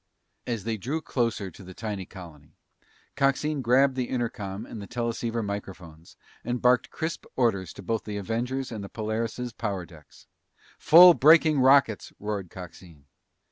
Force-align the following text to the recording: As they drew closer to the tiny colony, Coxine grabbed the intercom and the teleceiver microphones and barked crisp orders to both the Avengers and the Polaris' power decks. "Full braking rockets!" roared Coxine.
As 0.47 0.63
they 0.63 0.77
drew 0.77 0.99
closer 0.99 1.51
to 1.51 1.63
the 1.63 1.75
tiny 1.75 2.07
colony, 2.07 2.55
Coxine 3.15 3.61
grabbed 3.61 3.93
the 3.95 4.09
intercom 4.09 4.65
and 4.65 4.81
the 4.81 4.87
teleceiver 4.87 5.43
microphones 5.43 6.17
and 6.43 6.59
barked 6.59 6.89
crisp 6.89 7.25
orders 7.35 7.71
to 7.73 7.83
both 7.83 8.05
the 8.05 8.17
Avengers 8.17 8.71
and 8.71 8.83
the 8.83 8.89
Polaris' 8.89 9.51
power 9.53 9.85
decks. 9.85 10.25
"Full 10.79 11.13
braking 11.13 11.59
rockets!" 11.59 12.11
roared 12.19 12.49
Coxine. 12.49 13.03